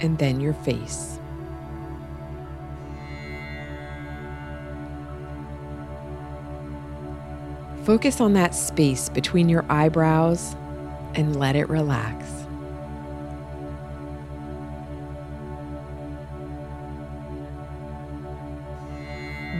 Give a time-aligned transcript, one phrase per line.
[0.00, 1.18] And then your face.
[7.84, 10.56] Focus on that space between your eyebrows
[11.14, 12.30] and let it relax.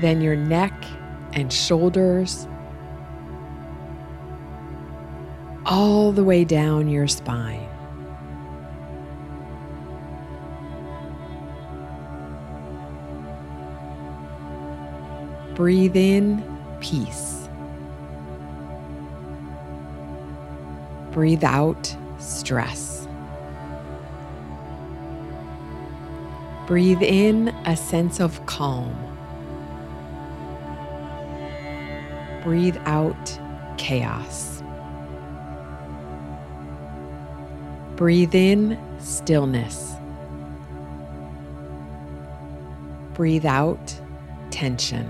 [0.00, 0.72] Then your neck
[1.32, 2.47] and shoulders,
[5.66, 7.66] all the way down your spine.
[15.55, 16.42] Breathe in
[16.80, 17.44] peace.
[21.15, 23.06] Breathe out stress.
[26.66, 28.93] Breathe in a sense of calm.
[32.43, 33.38] Breathe out
[33.78, 34.61] chaos.
[37.94, 39.93] Breathe in stillness.
[43.15, 44.00] Breathe out
[44.50, 45.09] tension.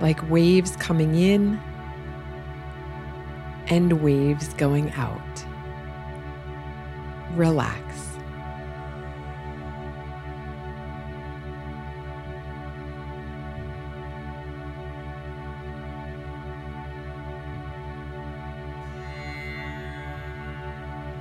[0.00, 1.60] Like waves coming in
[3.68, 5.20] and waves going out.
[7.34, 8.10] Relax.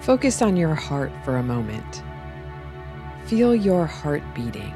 [0.02, 2.02] Focus on your heart for a moment.
[3.26, 4.74] Feel your heart beating.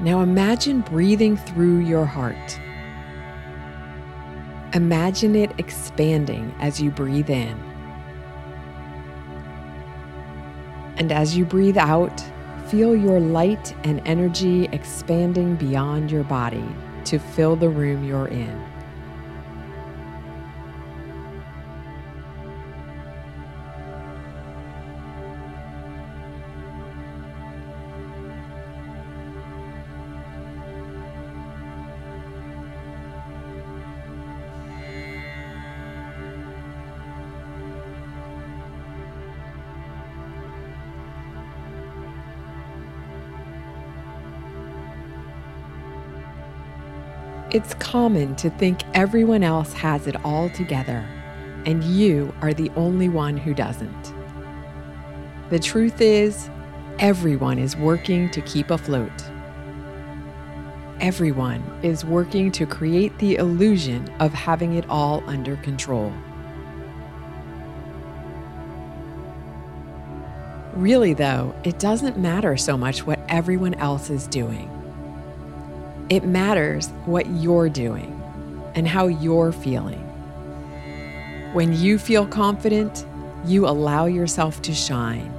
[0.00, 2.58] Now imagine breathing through your heart.
[4.72, 7.58] Imagine it expanding as you breathe in.
[10.96, 12.24] And as you breathe out,
[12.68, 16.64] feel your light and energy expanding beyond your body
[17.04, 18.69] to fill the room you're in.
[47.52, 51.04] It's common to think everyone else has it all together,
[51.66, 54.14] and you are the only one who doesn't.
[55.50, 56.48] The truth is,
[57.00, 59.10] everyone is working to keep afloat.
[61.00, 66.12] Everyone is working to create the illusion of having it all under control.
[70.74, 74.70] Really, though, it doesn't matter so much what everyone else is doing.
[76.10, 78.20] It matters what you're doing
[78.74, 80.00] and how you're feeling.
[81.52, 83.06] When you feel confident,
[83.44, 85.32] you allow yourself to shine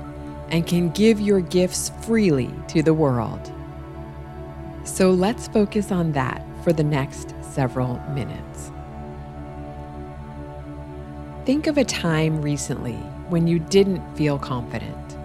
[0.49, 3.51] and can give your gifts freely to the world.
[4.85, 8.71] So let's focus on that for the next several minutes.
[11.45, 12.95] Think of a time recently
[13.27, 15.17] when you didn't feel confident,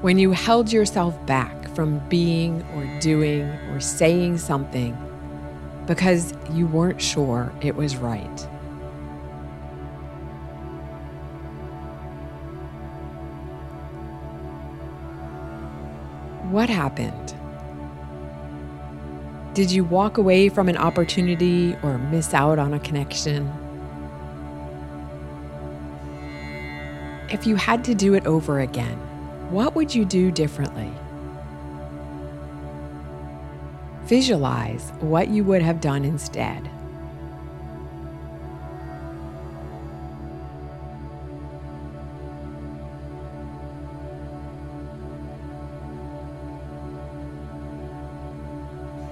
[0.00, 4.96] when you held yourself back from being or doing or saying something
[5.86, 8.40] because you weren't sure it was right.
[16.50, 17.34] What happened?
[19.52, 23.52] Did you walk away from an opportunity or miss out on a connection?
[27.30, 28.96] If you had to do it over again,
[29.50, 30.90] what would you do differently?
[34.06, 36.70] Visualize what you would have done instead.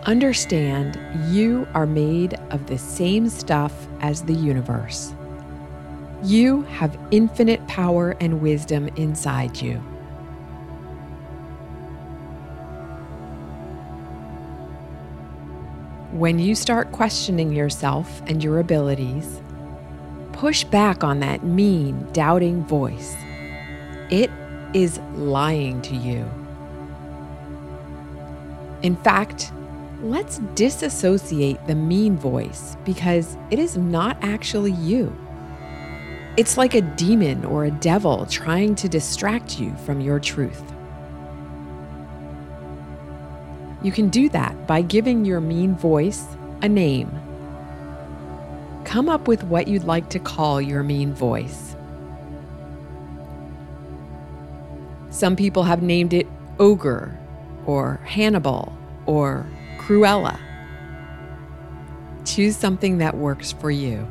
[0.05, 1.01] Understand
[1.35, 5.13] you are made of the same stuff as the universe.
[6.23, 9.83] You have infinite power and wisdom inside you.
[16.15, 19.43] When you start questioning yourself and your abilities,
[20.33, 23.17] push back on that mean, doubting voice.
[24.11, 24.31] It
[24.75, 26.25] is lying to you.
[28.83, 29.51] In fact,
[30.03, 35.13] let's disassociate the mean voice because it is not actually you.
[36.37, 40.74] It's like a demon or a devil trying to distract you from your truth.
[43.85, 46.25] You can do that by giving your mean voice
[46.63, 47.13] a name.
[48.85, 51.77] Come up with what you'd like to call your mean voice.
[55.11, 56.27] Some people have named it
[56.59, 57.15] Ogre
[57.67, 58.73] or Hannibal
[59.05, 59.47] or
[59.77, 60.41] Cruella.
[62.25, 64.09] Choose something that works for you.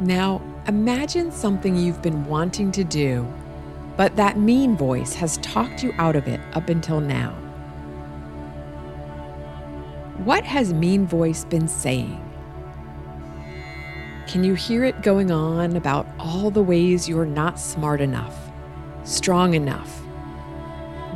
[0.00, 3.32] Now, imagine something you've been wanting to do,
[3.96, 7.32] but that mean voice has talked you out of it up until now.
[10.24, 12.26] What has mean voice been saying?
[14.26, 18.50] Can you hear it going on about all the ways you're not smart enough?
[19.04, 20.02] strong enough,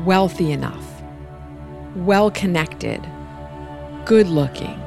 [0.05, 1.03] wealthy enough,
[1.97, 3.07] well connected,
[4.05, 4.81] good looking,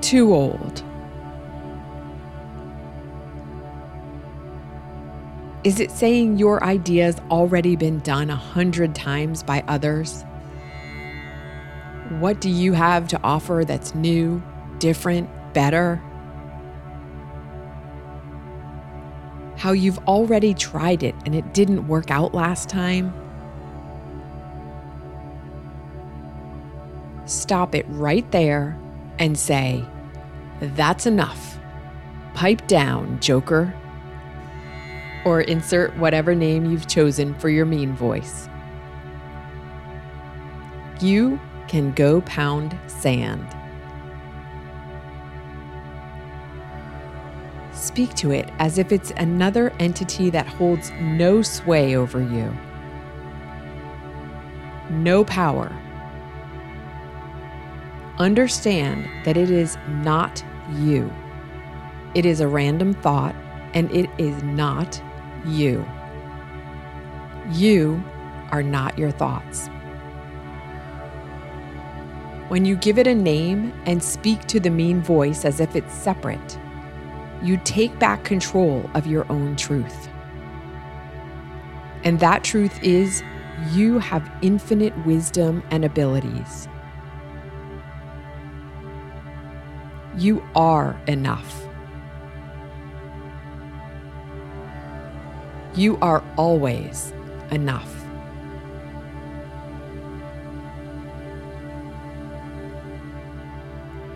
[0.00, 0.82] too old.
[5.68, 10.24] Is it saying your idea's already been done a hundred times by others?
[12.20, 14.42] What do you have to offer that's new,
[14.78, 16.02] different, better?
[19.58, 23.12] how you've already tried it and it didn't work out last time?
[27.26, 28.78] Stop it right there
[29.18, 29.84] and say,
[30.60, 31.58] That's enough.
[32.34, 33.74] Pipe down, Joker.
[35.28, 38.48] Or insert whatever name you've chosen for your mean voice.
[41.02, 41.38] You
[41.68, 43.46] can go pound sand.
[47.74, 52.56] Speak to it as if it's another entity that holds no sway over you,
[54.88, 55.70] no power.
[58.16, 60.42] Understand that it is not
[60.78, 61.12] you.
[62.14, 63.34] It is a random thought
[63.74, 65.02] and it is not
[65.46, 65.86] you.
[67.50, 68.02] You
[68.50, 69.68] are not your thoughts.
[72.48, 75.92] When you give it a name and speak to the mean voice as if it's
[75.92, 76.58] separate,
[77.42, 80.08] you take back control of your own truth.
[82.04, 83.22] And that truth is
[83.72, 86.68] you have infinite wisdom and abilities.
[90.16, 91.67] You are enough.
[95.78, 97.12] You are always
[97.50, 97.94] enough.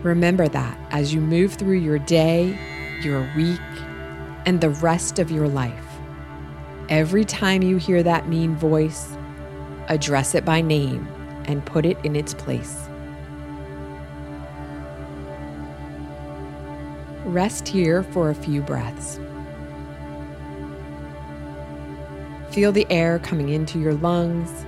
[0.03, 2.55] Remember that as you move through your day
[3.03, 3.59] your week,
[4.45, 5.85] and the rest of your life.
[6.89, 9.15] Every time you hear that mean voice,
[9.87, 11.07] address it by name
[11.45, 12.87] and put it in its place.
[17.25, 19.19] Rest here for a few breaths.
[22.53, 24.67] Feel the air coming into your lungs,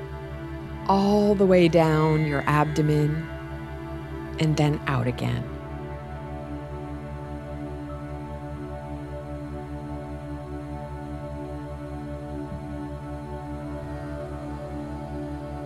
[0.88, 3.24] all the way down your abdomen,
[4.40, 5.44] and then out again.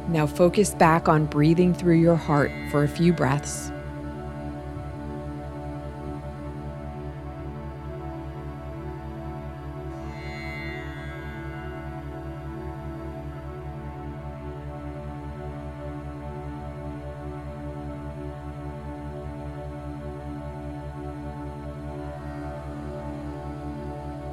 [0.10, 3.72] Now focus back on breathing through your heart for a few breaths.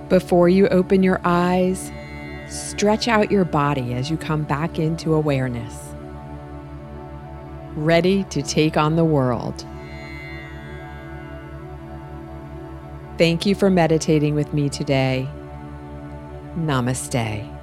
[0.09, 1.91] Before you open your eyes,
[2.49, 5.95] Stretch out your body as you come back into awareness.
[7.75, 9.67] Ready to take on the world.
[13.19, 15.29] Thank you for meditating with me today.
[16.57, 17.56] Namaste.